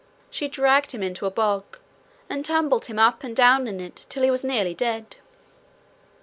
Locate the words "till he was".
4.09-4.43